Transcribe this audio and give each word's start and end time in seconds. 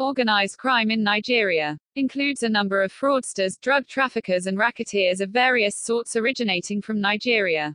Organized 0.00 0.58
crime 0.58 0.90
in 0.90 1.04
Nigeria 1.04 1.78
includes 1.94 2.42
a 2.42 2.48
number 2.48 2.82
of 2.82 2.92
fraudsters, 2.92 3.60
drug 3.60 3.86
traffickers, 3.86 4.48
and 4.48 4.58
racketeers 4.58 5.20
of 5.20 5.30
various 5.30 5.76
sorts 5.76 6.16
originating 6.16 6.82
from 6.82 7.00
Nigeria. 7.00 7.72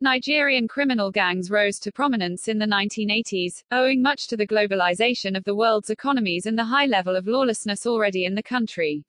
Nigerian 0.00 0.66
criminal 0.66 1.10
gangs 1.10 1.50
rose 1.50 1.78
to 1.80 1.92
prominence 1.92 2.48
in 2.48 2.58
the 2.58 2.64
1980s, 2.64 3.64
owing 3.70 4.00
much 4.00 4.28
to 4.28 4.36
the 4.38 4.46
globalization 4.46 5.36
of 5.36 5.44
the 5.44 5.54
world's 5.54 5.90
economies 5.90 6.46
and 6.46 6.58
the 6.58 6.64
high 6.64 6.86
level 6.86 7.16
of 7.16 7.26
lawlessness 7.26 7.86
already 7.86 8.24
in 8.24 8.34
the 8.34 8.42
country. 8.42 9.04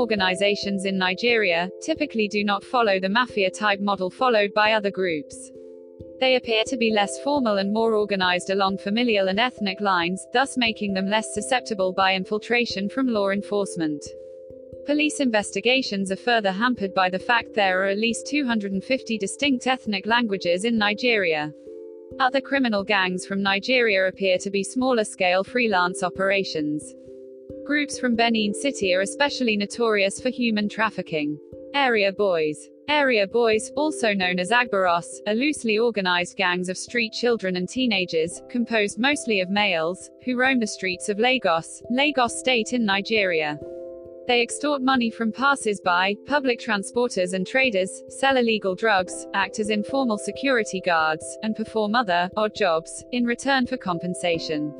Organizations 0.00 0.86
in 0.86 0.96
Nigeria 0.96 1.68
typically 1.82 2.26
do 2.26 2.42
not 2.42 2.64
follow 2.64 2.98
the 2.98 3.08
mafia 3.08 3.50
type 3.50 3.80
model 3.80 4.08
followed 4.10 4.52
by 4.54 4.72
other 4.72 4.90
groups. 4.90 5.52
They 6.20 6.36
appear 6.36 6.64
to 6.68 6.76
be 6.76 6.92
less 6.92 7.20
formal 7.20 7.58
and 7.58 7.72
more 7.72 7.94
organized 7.94 8.50
along 8.50 8.78
familial 8.78 9.28
and 9.28 9.38
ethnic 9.38 9.80
lines, 9.80 10.26
thus 10.32 10.56
making 10.56 10.94
them 10.94 11.08
less 11.08 11.34
susceptible 11.34 11.92
by 11.92 12.14
infiltration 12.14 12.88
from 12.88 13.08
law 13.08 13.28
enforcement. 13.30 14.02
Police 14.86 15.20
investigations 15.20 16.10
are 16.10 16.16
further 16.16 16.52
hampered 16.52 16.94
by 16.94 17.10
the 17.10 17.18
fact 17.18 17.54
there 17.54 17.82
are 17.82 17.88
at 17.88 17.98
least 17.98 18.26
250 18.26 19.18
distinct 19.18 19.66
ethnic 19.66 20.06
languages 20.06 20.64
in 20.64 20.78
Nigeria. 20.78 21.52
Other 22.18 22.40
criminal 22.40 22.84
gangs 22.84 23.24
from 23.24 23.42
Nigeria 23.42 24.08
appear 24.08 24.38
to 24.38 24.50
be 24.50 24.64
smaller 24.64 25.04
scale 25.04 25.44
freelance 25.44 26.02
operations. 26.02 26.94
Groups 27.64 27.98
from 27.98 28.16
Benin 28.16 28.54
City 28.54 28.94
are 28.94 29.00
especially 29.00 29.56
notorious 29.56 30.20
for 30.20 30.30
human 30.30 30.68
trafficking. 30.68 31.38
Area 31.74 32.12
Boys. 32.12 32.68
Area 32.88 33.26
Boys, 33.26 33.70
also 33.76 34.12
known 34.12 34.38
as 34.38 34.50
Agberos, 34.50 35.06
are 35.26 35.34
loosely 35.34 35.78
organized 35.78 36.36
gangs 36.36 36.68
of 36.68 36.76
street 36.76 37.12
children 37.12 37.56
and 37.56 37.68
teenagers, 37.68 38.42
composed 38.50 38.98
mostly 38.98 39.40
of 39.40 39.50
males, 39.50 40.10
who 40.24 40.36
roam 40.36 40.58
the 40.58 40.66
streets 40.66 41.08
of 41.08 41.18
Lagos, 41.18 41.82
Lagos 41.90 42.38
State 42.38 42.72
in 42.72 42.84
Nigeria. 42.84 43.58
They 44.26 44.42
extort 44.42 44.82
money 44.82 45.10
from 45.10 45.32
passers-by, 45.32 46.16
public 46.26 46.60
transporters 46.60 47.32
and 47.32 47.46
traders, 47.46 48.02
sell 48.08 48.36
illegal 48.36 48.74
drugs, 48.74 49.26
act 49.34 49.58
as 49.58 49.70
informal 49.70 50.18
security 50.18 50.80
guards, 50.80 51.38
and 51.42 51.56
perform 51.56 51.94
other, 51.94 52.30
odd 52.36 52.54
jobs, 52.54 53.04
in 53.12 53.24
return 53.24 53.66
for 53.66 53.76
compensation. 53.76 54.72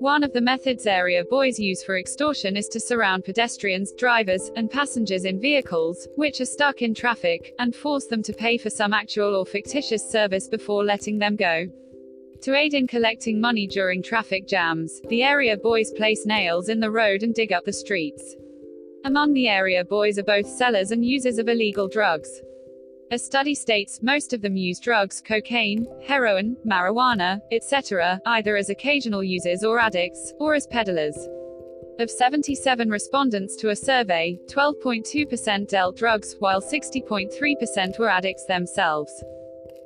One 0.00 0.22
of 0.22 0.34
the 0.34 0.42
methods 0.42 0.86
area 0.86 1.24
boys 1.24 1.58
use 1.58 1.82
for 1.82 1.96
extortion 1.96 2.54
is 2.54 2.68
to 2.68 2.78
surround 2.78 3.24
pedestrians, 3.24 3.92
drivers, 3.92 4.50
and 4.54 4.70
passengers 4.70 5.24
in 5.24 5.40
vehicles, 5.40 6.06
which 6.16 6.38
are 6.42 6.44
stuck 6.44 6.82
in 6.82 6.92
traffic, 6.92 7.54
and 7.58 7.74
force 7.74 8.04
them 8.04 8.22
to 8.24 8.34
pay 8.34 8.58
for 8.58 8.68
some 8.68 8.92
actual 8.92 9.34
or 9.34 9.46
fictitious 9.46 10.06
service 10.06 10.48
before 10.48 10.84
letting 10.84 11.18
them 11.18 11.34
go. 11.34 11.66
To 12.42 12.54
aid 12.54 12.74
in 12.74 12.86
collecting 12.86 13.40
money 13.40 13.66
during 13.66 14.02
traffic 14.02 14.46
jams, 14.46 15.00
the 15.08 15.22
area 15.22 15.56
boys 15.56 15.90
place 15.92 16.26
nails 16.26 16.68
in 16.68 16.78
the 16.78 16.90
road 16.90 17.22
and 17.22 17.34
dig 17.34 17.50
up 17.50 17.64
the 17.64 17.72
streets. 17.72 18.36
Among 19.06 19.32
the 19.32 19.48
area 19.48 19.82
boys 19.82 20.18
are 20.18 20.24
both 20.24 20.46
sellers 20.46 20.90
and 20.90 21.06
users 21.06 21.38
of 21.38 21.48
illegal 21.48 21.88
drugs. 21.88 22.42
A 23.12 23.18
study 23.18 23.54
states 23.54 24.00
most 24.02 24.32
of 24.32 24.42
them 24.42 24.56
use 24.56 24.80
drugs, 24.80 25.22
cocaine, 25.24 25.86
heroin, 26.04 26.56
marijuana, 26.66 27.40
etc., 27.52 28.20
either 28.26 28.56
as 28.56 28.68
occasional 28.68 29.22
users 29.22 29.62
or 29.62 29.78
addicts, 29.78 30.32
or 30.40 30.54
as 30.54 30.66
peddlers. 30.66 31.16
Of 32.00 32.10
77 32.10 32.90
respondents 32.90 33.54
to 33.56 33.70
a 33.70 33.76
survey, 33.76 34.36
12.2% 34.48 35.68
dealt 35.68 35.96
drugs, 35.96 36.34
while 36.40 36.60
60.3% 36.60 37.98
were 38.00 38.08
addicts 38.08 38.44
themselves. 38.46 39.12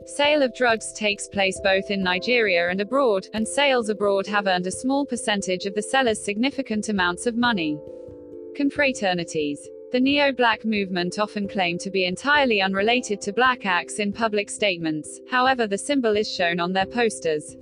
Sale 0.06 0.42
of 0.42 0.54
drugs 0.54 0.90
takes 0.94 1.28
place 1.28 1.60
both 1.62 1.90
in 1.90 2.02
Nigeria 2.02 2.70
and 2.70 2.80
abroad, 2.80 3.28
and 3.34 3.46
sales 3.46 3.90
abroad 3.90 4.26
have 4.28 4.46
earned 4.46 4.66
a 4.66 4.72
small 4.72 5.04
percentage 5.04 5.66
of 5.66 5.74
the 5.74 5.82
sellers 5.82 6.24
significant 6.24 6.88
amounts 6.88 7.26
of 7.26 7.36
money. 7.36 7.78
Confraternities 8.58 9.58
the 9.92 10.00
neo-black 10.00 10.64
movement 10.64 11.18
often 11.18 11.48
claimed 11.48 11.80
to 11.80 11.90
be 11.90 12.04
entirely 12.04 12.60
unrelated 12.60 13.20
to 13.20 13.32
Black 13.32 13.66
Axe 13.66 13.98
in 13.98 14.12
public 14.12 14.48
statements, 14.48 15.20
however 15.28 15.66
the 15.66 15.78
symbol 15.78 16.16
is 16.16 16.32
shown 16.32 16.60
on 16.60 16.72
their 16.72 16.86
posters. 16.86 17.56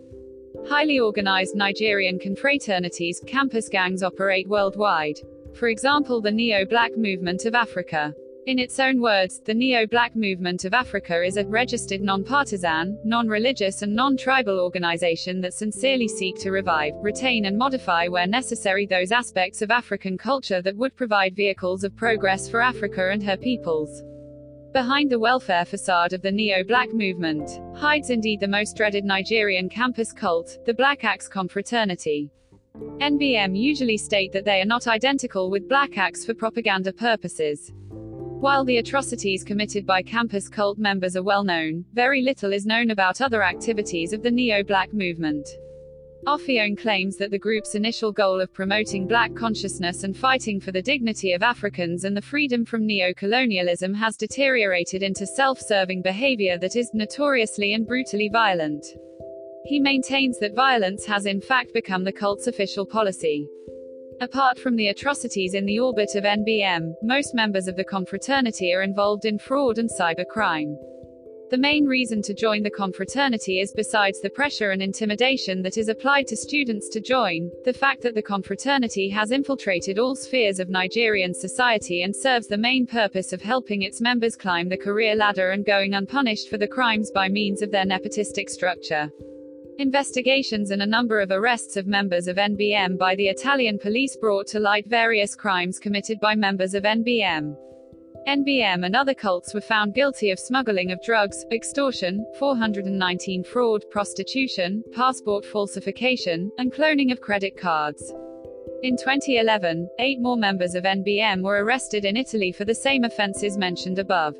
Highly 0.68 1.00
organized 1.00 1.56
Nigerian 1.56 2.18
confraternities, 2.18 3.26
campus 3.26 3.68
gangs 3.68 4.02
operate 4.02 4.46
worldwide. 4.46 5.18
For 5.54 5.68
example 5.68 6.20
the 6.20 6.30
neo-black 6.30 6.96
movement 6.98 7.46
of 7.46 7.54
Africa. 7.54 8.14
In 8.48 8.58
its 8.58 8.80
own 8.80 9.02
words, 9.02 9.42
the 9.44 9.52
Neo-Black 9.52 10.16
Movement 10.16 10.64
of 10.64 10.72
Africa 10.72 11.22
is 11.22 11.36
a 11.36 11.46
registered 11.46 12.00
non-partisan, 12.00 12.98
non-religious 13.04 13.82
and 13.82 13.94
non-tribal 13.94 14.58
organization 14.58 15.42
that 15.42 15.52
sincerely 15.52 16.08
seek 16.08 16.38
to 16.38 16.50
revive, 16.50 16.94
retain 17.02 17.44
and 17.44 17.58
modify 17.58 18.08
where 18.08 18.26
necessary 18.26 18.86
those 18.86 19.12
aspects 19.12 19.60
of 19.60 19.70
African 19.70 20.16
culture 20.16 20.62
that 20.62 20.74
would 20.74 20.96
provide 20.96 21.36
vehicles 21.36 21.84
of 21.84 21.94
progress 21.94 22.48
for 22.48 22.62
Africa 22.62 23.10
and 23.10 23.22
her 23.22 23.36
peoples. 23.36 24.02
Behind 24.72 25.10
the 25.10 25.18
welfare 25.18 25.66
facade 25.66 26.14
of 26.14 26.22
the 26.22 26.32
neo-black 26.32 26.94
movement, 26.94 27.60
hides 27.76 28.08
indeed 28.08 28.40
the 28.40 28.48
most 28.48 28.78
dreaded 28.78 29.04
Nigerian 29.04 29.68
campus 29.68 30.10
cult, 30.10 30.56
the 30.64 30.72
Black 30.72 31.04
Axe 31.04 31.28
Confraternity. 31.28 32.30
NBM 33.00 33.58
usually 33.58 33.98
state 33.98 34.32
that 34.32 34.46
they 34.46 34.62
are 34.62 34.64
not 34.64 34.86
identical 34.86 35.50
with 35.50 35.68
Black 35.68 35.98
Axe 35.98 36.24
for 36.24 36.32
propaganda 36.32 36.94
purposes. 36.94 37.72
While 38.40 38.64
the 38.64 38.76
atrocities 38.76 39.42
committed 39.42 39.84
by 39.84 40.00
campus 40.00 40.48
cult 40.48 40.78
members 40.78 41.16
are 41.16 41.24
well 41.24 41.42
known, 41.42 41.84
very 41.92 42.22
little 42.22 42.52
is 42.52 42.66
known 42.66 42.92
about 42.92 43.20
other 43.20 43.42
activities 43.42 44.12
of 44.12 44.22
the 44.22 44.30
neo-black 44.30 44.94
movement. 44.94 45.48
Ophione 46.24 46.80
claims 46.80 47.16
that 47.16 47.32
the 47.32 47.38
group's 47.38 47.74
initial 47.74 48.12
goal 48.12 48.40
of 48.40 48.54
promoting 48.54 49.08
black 49.08 49.34
consciousness 49.34 50.04
and 50.04 50.16
fighting 50.16 50.60
for 50.60 50.70
the 50.70 50.80
dignity 50.80 51.32
of 51.32 51.42
Africans 51.42 52.04
and 52.04 52.16
the 52.16 52.22
freedom 52.22 52.64
from 52.64 52.86
neo-colonialism 52.86 53.92
has 53.92 54.16
deteriorated 54.16 55.02
into 55.02 55.26
self-serving 55.26 56.02
behavior 56.02 56.56
that 56.58 56.76
is 56.76 56.92
notoriously 56.94 57.72
and 57.72 57.88
brutally 57.88 58.28
violent. 58.32 58.86
He 59.64 59.80
maintains 59.80 60.38
that 60.38 60.54
violence 60.54 61.04
has 61.06 61.26
in 61.26 61.40
fact 61.40 61.74
become 61.74 62.04
the 62.04 62.12
cult's 62.12 62.46
official 62.46 62.86
policy. 62.86 63.48
Apart 64.20 64.58
from 64.58 64.74
the 64.74 64.88
atrocities 64.88 65.54
in 65.54 65.64
the 65.64 65.78
orbit 65.78 66.16
of 66.16 66.24
NBM, 66.24 66.92
most 67.04 67.36
members 67.36 67.68
of 67.68 67.76
the 67.76 67.84
confraternity 67.84 68.74
are 68.74 68.82
involved 68.82 69.24
in 69.24 69.38
fraud 69.38 69.78
and 69.78 69.88
cybercrime. 69.88 70.76
The 71.50 71.56
main 71.56 71.86
reason 71.86 72.20
to 72.22 72.34
join 72.34 72.64
the 72.64 72.70
confraternity 72.70 73.60
is 73.60 73.72
besides 73.72 74.20
the 74.20 74.28
pressure 74.28 74.72
and 74.72 74.82
intimidation 74.82 75.62
that 75.62 75.78
is 75.78 75.88
applied 75.88 76.26
to 76.26 76.36
students 76.36 76.88
to 76.88 77.00
join, 77.00 77.48
the 77.64 77.72
fact 77.72 78.02
that 78.02 78.16
the 78.16 78.22
confraternity 78.22 79.08
has 79.08 79.30
infiltrated 79.30 80.00
all 80.00 80.16
spheres 80.16 80.58
of 80.58 80.68
Nigerian 80.68 81.32
society 81.32 82.02
and 82.02 82.14
serves 82.14 82.48
the 82.48 82.58
main 82.58 82.88
purpose 82.88 83.32
of 83.32 83.40
helping 83.40 83.82
its 83.82 84.00
members 84.00 84.34
climb 84.34 84.68
the 84.68 84.76
career 84.76 85.14
ladder 85.14 85.52
and 85.52 85.64
going 85.64 85.94
unpunished 85.94 86.50
for 86.50 86.58
the 86.58 86.66
crimes 86.66 87.12
by 87.12 87.28
means 87.28 87.62
of 87.62 87.70
their 87.70 87.86
nepotistic 87.86 88.50
structure. 88.50 89.12
Investigations 89.78 90.72
and 90.72 90.82
a 90.82 90.86
number 90.86 91.20
of 91.20 91.30
arrests 91.30 91.76
of 91.76 91.86
members 91.86 92.26
of 92.26 92.36
NBM 92.36 92.98
by 92.98 93.14
the 93.14 93.28
Italian 93.28 93.78
police 93.78 94.16
brought 94.16 94.48
to 94.48 94.58
light 94.58 94.84
various 94.88 95.36
crimes 95.36 95.78
committed 95.78 96.18
by 96.18 96.34
members 96.34 96.74
of 96.74 96.82
NBM. 96.82 97.56
NBM 98.26 98.84
and 98.84 98.96
other 98.96 99.14
cults 99.14 99.54
were 99.54 99.60
found 99.60 99.94
guilty 99.94 100.32
of 100.32 100.40
smuggling 100.40 100.90
of 100.90 101.00
drugs, 101.04 101.44
extortion, 101.52 102.26
419 102.40 103.44
fraud, 103.44 103.84
prostitution, 103.88 104.82
passport 104.92 105.44
falsification, 105.46 106.50
and 106.58 106.72
cloning 106.72 107.12
of 107.12 107.20
credit 107.20 107.56
cards. 107.56 108.12
In 108.82 108.96
2011, 108.96 109.88
eight 110.00 110.20
more 110.20 110.36
members 110.36 110.74
of 110.74 110.82
NBM 110.82 111.40
were 111.42 111.62
arrested 111.62 112.04
in 112.04 112.16
Italy 112.16 112.50
for 112.50 112.64
the 112.64 112.74
same 112.74 113.04
offenses 113.04 113.56
mentioned 113.56 114.00
above. 114.00 114.34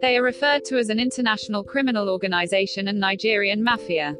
They 0.00 0.16
are 0.16 0.22
referred 0.22 0.64
to 0.66 0.78
as 0.78 0.90
an 0.90 1.00
international 1.00 1.64
criminal 1.64 2.08
organization 2.08 2.86
and 2.86 3.00
Nigerian 3.00 3.64
mafia. 3.64 4.16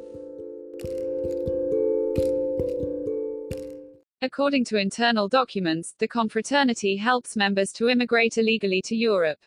According 4.23 4.65
to 4.65 4.77
internal 4.77 5.27
documents, 5.27 5.95
the 5.97 6.07
confraternity 6.07 6.95
helps 6.95 7.35
members 7.35 7.71
to 7.73 7.89
immigrate 7.89 8.37
illegally 8.37 8.79
to 8.85 8.95
Europe. 8.95 9.39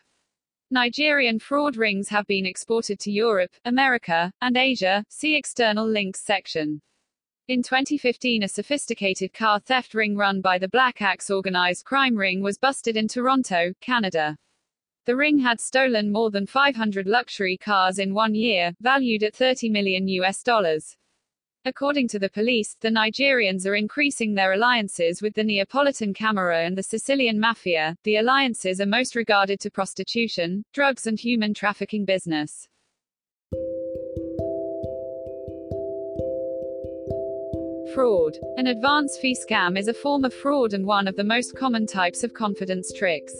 Nigerian 0.69 1.39
fraud 1.39 1.77
rings 1.77 2.09
have 2.09 2.27
been 2.27 2.45
exported 2.45 2.99
to 2.99 3.11
Europe, 3.11 3.51
America, 3.63 4.33
and 4.41 4.57
Asia. 4.57 5.05
See 5.07 5.37
external 5.37 5.87
links 5.87 6.25
section. 6.25 6.81
In 7.47 7.63
2015, 7.63 8.43
a 8.43 8.49
sophisticated 8.49 9.31
car 9.31 9.61
theft 9.61 9.93
ring 9.93 10.17
run 10.17 10.41
by 10.41 10.57
the 10.57 10.67
Black 10.67 11.01
Axe 11.01 11.29
organized 11.29 11.85
crime 11.85 12.15
ring 12.15 12.41
was 12.41 12.57
busted 12.57 12.97
in 12.97 13.07
Toronto, 13.07 13.71
Canada. 13.79 14.35
The 15.05 15.15
ring 15.15 15.39
had 15.39 15.61
stolen 15.61 16.11
more 16.11 16.31
than 16.31 16.47
500 16.47 17.07
luxury 17.07 17.55
cars 17.55 17.97
in 17.97 18.13
one 18.13 18.35
year, 18.35 18.73
valued 18.81 19.23
at 19.23 19.35
30 19.35 19.69
million 19.69 20.05
US 20.09 20.43
dollars. 20.43 20.97
According 21.67 22.09
to 22.09 22.19
the 22.19 22.29
police, 22.29 22.75
the 22.79 22.89
Nigerians 22.89 23.65
are 23.65 23.73
increasing 23.73 24.35
their 24.35 24.53
alliances 24.53 25.19
with 25.19 25.33
the 25.33 25.43
Neapolitan 25.43 26.13
Camorra 26.13 26.63
and 26.63 26.77
the 26.77 26.83
Sicilian 26.83 27.39
Mafia. 27.39 27.97
The 28.03 28.17
alliances 28.17 28.79
are 28.79 28.85
most 28.85 29.15
regarded 29.15 29.59
to 29.61 29.71
prostitution, 29.71 30.63
drugs 30.73 31.07
and 31.07 31.19
human 31.19 31.55
trafficking 31.55 32.05
business. 32.05 32.67
Fraud. 37.95 38.37
An 38.57 38.67
advance 38.67 39.17
fee 39.17 39.35
scam 39.35 39.75
is 39.75 39.87
a 39.87 39.93
form 39.93 40.23
of 40.23 40.35
fraud 40.35 40.73
and 40.73 40.85
one 40.85 41.07
of 41.07 41.15
the 41.15 41.23
most 41.23 41.57
common 41.57 41.87
types 41.87 42.23
of 42.23 42.35
confidence 42.35 42.93
tricks. 42.93 43.33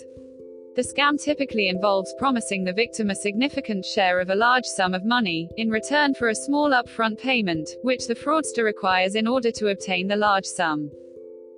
The 0.75 0.81
scam 0.81 1.18
typically 1.18 1.69
involves 1.69 2.13
promising 2.18 2.66
the 2.66 2.74
victim 2.74 3.10
a 3.10 3.16
significant 3.16 3.86
share 3.86 4.19
of 4.19 4.30
a 4.30 4.36
large 4.36 4.66
sum 4.66 4.94
of 4.94 5.06
money, 5.06 5.48
in 5.56 5.69
return 5.69 6.13
for 6.13 6.27
a 6.27 6.36
small 6.36 6.72
upfront 6.72 7.18
payment, 7.18 7.69
which 7.83 8.07
the 8.07 8.16
fraudster 8.16 8.66
requires 8.66 9.16
in 9.16 9.25
order 9.25 9.51
to 9.51 9.69
obtain 9.69 10.10
the 10.10 10.18
large 10.18 10.45
sum. 10.45 10.92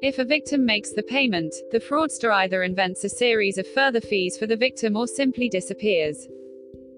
If 0.03 0.19
a 0.19 0.23
victim 0.23 0.63
makes 0.63 0.93
the 0.93 1.01
payment, 1.01 1.55
the 1.71 1.79
fraudster 1.79 2.31
either 2.31 2.61
invents 2.61 3.03
a 3.05 3.09
series 3.09 3.57
of 3.57 3.65
further 3.67 4.01
fees 4.01 4.37
for 4.37 4.45
the 4.45 4.55
victim 4.55 4.95
or 4.95 5.07
simply 5.07 5.49
disappears. 5.49 6.27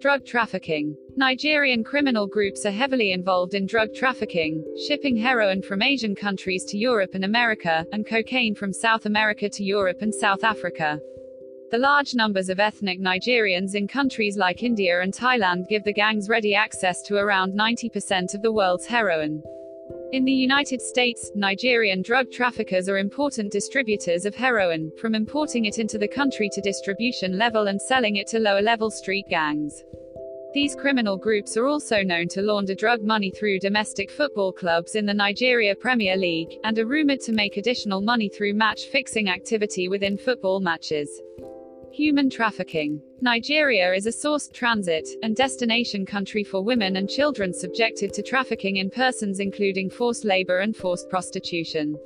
Drug 0.01 0.25
trafficking. 0.25 0.98
Nigerian 1.16 1.86
criminal 1.86 2.27
groups 2.27 2.66
are 2.66 2.71
heavily 2.71 3.13
involved 3.13 3.54
in 3.54 3.66
drug 3.66 3.94
trafficking, 3.94 4.62
shipping 4.88 5.16
heroin 5.16 5.62
from 5.62 5.81
Asian 5.81 6.16
countries 6.16 6.66
to 6.66 6.77
Europe 6.77 7.12
and 7.13 7.24
America, 7.24 7.86
and 7.94 8.06
cocaine 8.06 8.56
from 8.56 8.74
South 8.74 9.06
America 9.06 9.48
to 9.48 9.63
Europe 9.63 10.01
and 10.01 10.13
South 10.13 10.44
Africa. 10.44 11.00
The 11.71 11.77
large 11.77 12.16
numbers 12.16 12.50
of 12.50 12.60
ethnic 12.60 13.00
Nigerians 13.00 13.75
in 13.75 13.88
countries 13.88 14.38
like 14.38 14.63
India 14.63 15.01
and 15.01 15.13
Thailand 15.13 15.68
give 15.69 15.83
the 15.83 15.94
gangs 15.94 16.27
ready 16.27 16.56
access 16.56 17.04
to 17.04 17.18
around 17.18 17.54
90% 17.54 18.33
of 18.33 18.42
the 18.42 18.51
world's 18.51 18.88
heroin. 18.88 19.44
In 20.12 20.25
the 20.25 20.31
United 20.31 20.81
States, 20.81 21.30
Nigerian 21.36 22.01
drug 22.01 22.31
traffickers 22.31 22.89
are 22.89 22.98
important 22.98 23.51
distributors 23.51 24.25
of 24.25 24.33
heroin, 24.33 24.92
from 25.00 25.13
importing 25.13 25.66
it 25.66 25.77
into 25.77 26.00
the 26.00 26.07
country 26.07 26.50
to 26.54 26.62
distribution 26.62 27.38
level 27.38 27.68
and 27.68 27.80
selling 27.80 28.16
it 28.16 28.25
to 28.30 28.39
lower 28.39 28.63
level 28.63 28.89
street 28.89 29.27
gangs. 29.30 29.83
These 30.56 30.74
criminal 30.74 31.18
groups 31.18 31.56
are 31.56 31.68
also 31.68 32.01
known 32.01 32.27
to 32.30 32.42
launder 32.42 32.74
drug 32.74 33.04
money 33.04 33.30
through 33.30 33.60
domestic 33.60 34.10
football 34.10 34.51
clubs 34.51 34.95
in 34.95 35.06
the 35.06 35.13
Nigeria 35.13 35.75
Premier 35.75 36.18
League, 36.18 36.57
and 36.63 36.80
are 36.80 36.88
rumored 36.88 37.19
to 37.21 37.31
make 37.31 37.57
additional 37.57 38.01
money 38.01 38.27
through 38.27 38.56
match 38.56 38.86
fixing 38.92 39.30
activity 39.30 39.88
within 39.88 40.18
football 40.18 40.60
matches. 40.60 41.21
Human 42.00 42.30
trafficking. 42.30 43.01
Nigeria 43.19 43.94
is 43.94 44.06
a 44.06 44.12
source, 44.14 44.47
transit, 44.47 45.06
and 45.21 45.35
destination 45.35 46.06
country 46.06 46.45
for 46.45 46.64
women 46.64 46.95
and 46.95 47.09
children 47.09 47.54
subjected 47.54 48.14
to 48.14 48.24
trafficking 48.24 48.78
in 48.78 48.90
persons 48.90 49.42
including 49.42 49.90
forced 49.90 50.24
labor 50.24 50.59
and 50.59 50.74
forced 50.74 51.09
prostitution. 51.09 51.97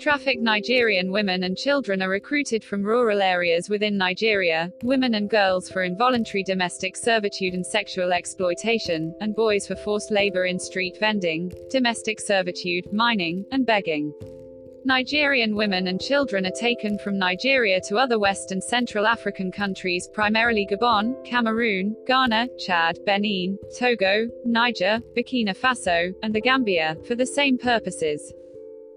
Trafficked 0.00 0.42
Nigerian 0.42 1.12
women 1.12 1.44
and 1.44 1.56
children 1.56 2.02
are 2.02 2.08
recruited 2.08 2.64
from 2.64 2.82
rural 2.82 3.22
areas 3.22 3.68
within 3.68 3.96
Nigeria, 3.96 4.72
women 4.82 5.14
and 5.14 5.30
girls 5.30 5.70
for 5.70 5.84
involuntary 5.84 6.42
domestic 6.42 6.96
servitude 6.96 7.54
and 7.54 7.64
sexual 7.64 8.12
exploitation, 8.12 9.14
and 9.20 9.36
boys 9.36 9.64
for 9.64 9.76
forced 9.76 10.10
labor 10.10 10.46
in 10.46 10.58
street 10.58 10.96
vending, 10.98 11.52
domestic 11.70 12.20
servitude, 12.20 12.92
mining, 12.92 13.46
and 13.52 13.64
begging. 13.64 14.12
Nigerian 14.84 15.54
women 15.54 15.88
and 15.88 16.00
children 16.00 16.46
are 16.46 16.58
taken 16.58 16.98
from 16.98 17.18
Nigeria 17.18 17.80
to 17.82 17.98
other 17.98 18.18
West 18.18 18.50
and 18.50 18.64
Central 18.64 19.06
African 19.06 19.52
countries 19.52 20.08
primarily 20.10 20.66
Gabon, 20.70 21.22
Cameroon, 21.22 21.94
Ghana, 22.06 22.48
Chad, 22.58 22.98
Benin, 23.04 23.58
Togo, 23.78 24.26
Niger, 24.46 25.02
Burkina 25.14 25.54
Faso, 25.54 26.14
and 26.22 26.34
the 26.34 26.40
Gambia, 26.40 26.96
for 27.06 27.14
the 27.14 27.26
same 27.26 27.58
purposes. 27.58 28.32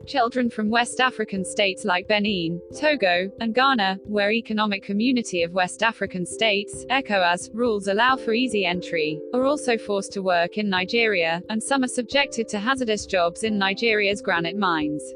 Children 0.08 0.50
from 0.50 0.70
West 0.70 1.02
African 1.02 1.44
states 1.44 1.84
like 1.84 2.08
Benin, 2.08 2.62
Togo, 2.80 3.30
and 3.42 3.54
Ghana, 3.54 4.00
where 4.06 4.32
Economic 4.32 4.84
Community 4.84 5.44
of 5.44 5.52
West 5.52 5.84
African 5.84 6.26
States, 6.26 6.86
ECOWAS, 6.90 7.50
rules 7.54 7.88
allow 7.88 8.16
for 8.16 8.34
easy 8.34 8.66
entry, 8.66 9.20
are 9.34 9.46
also 9.46 9.78
forced 9.78 10.14
to 10.14 10.22
work 10.22 10.58
in 10.58 10.70
Nigeria, 10.70 11.42
and 11.50 11.62
some 11.62 11.84
are 11.84 11.90
subjected 11.90 12.48
to 12.50 12.60
hazardous 12.60 13.06
jobs 13.06 13.44
in 13.44 13.58
Nigeria's 13.58 14.22
granite 14.22 14.58
mines. 14.58 15.14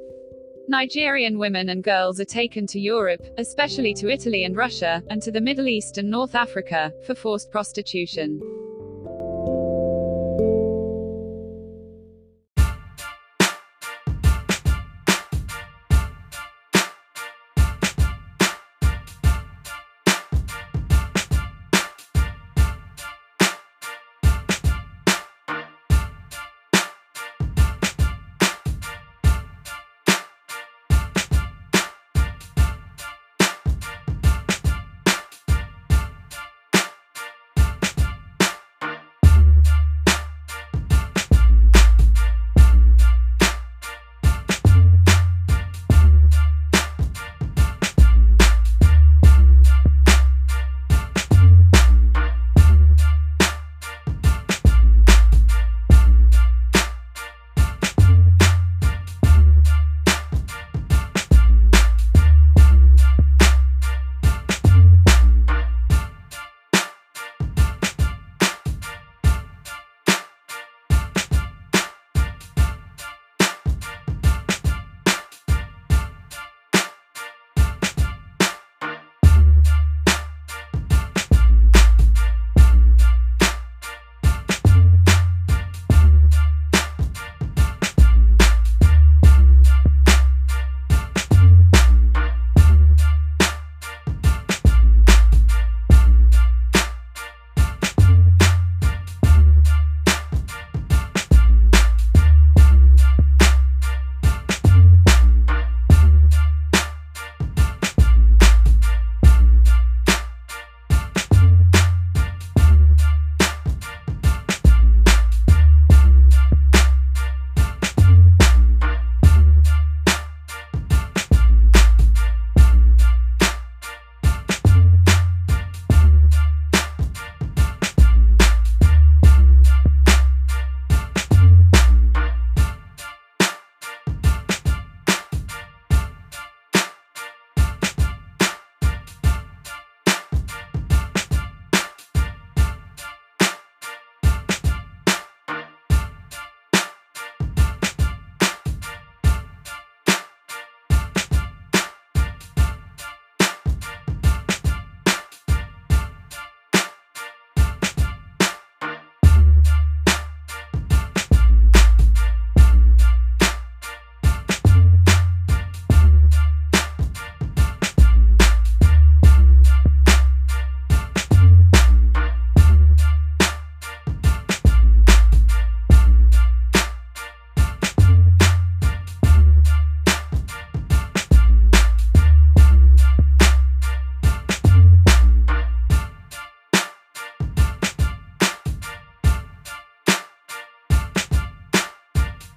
Nigerian 0.70 1.40
women 1.40 1.70
and 1.70 1.82
girls 1.82 2.20
are 2.20 2.26
taken 2.26 2.68
to 2.68 2.80
Europe, 2.80 3.26
especially 3.38 3.94
to 3.94 4.10
Italy 4.10 4.44
and 4.44 4.58
Russia, 4.58 5.02
and 5.10 5.22
to 5.22 5.32
the 5.32 5.40
Middle 5.40 5.70
East 5.70 5.98
and 5.98 6.12
North 6.12 6.36
Africa, 6.36 6.92
for 7.06 7.16
forced 7.16 7.50
prostitution. 7.52 8.42